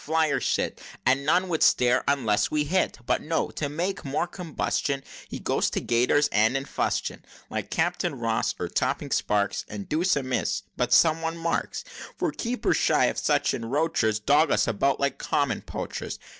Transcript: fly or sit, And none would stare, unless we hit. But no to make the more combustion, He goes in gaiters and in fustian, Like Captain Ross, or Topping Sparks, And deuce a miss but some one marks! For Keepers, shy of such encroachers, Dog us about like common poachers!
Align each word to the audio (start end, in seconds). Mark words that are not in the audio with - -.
fly 0.03 0.29
or 0.29 0.39
sit, 0.39 0.81
And 1.05 1.23
none 1.27 1.47
would 1.47 1.61
stare, 1.61 2.03
unless 2.07 2.49
we 2.49 2.63
hit. 2.63 2.97
But 3.05 3.21
no 3.21 3.51
to 3.51 3.69
make 3.69 4.01
the 4.01 4.09
more 4.09 4.25
combustion, 4.25 5.03
He 5.27 5.37
goes 5.37 5.69
in 5.69 5.85
gaiters 5.85 6.27
and 6.31 6.57
in 6.57 6.65
fustian, 6.65 7.23
Like 7.51 7.69
Captain 7.69 8.15
Ross, 8.15 8.55
or 8.59 8.67
Topping 8.67 9.11
Sparks, 9.11 9.63
And 9.69 9.87
deuce 9.87 10.15
a 10.15 10.23
miss 10.23 10.63
but 10.75 10.91
some 10.91 11.21
one 11.21 11.37
marks! 11.37 11.83
For 12.17 12.31
Keepers, 12.31 12.77
shy 12.77 13.05
of 13.05 13.19
such 13.19 13.53
encroachers, 13.53 14.17
Dog 14.19 14.49
us 14.49 14.67
about 14.67 14.99
like 14.99 15.19
common 15.19 15.61
poachers! 15.61 16.17